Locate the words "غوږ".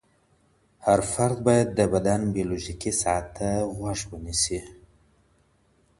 3.75-3.99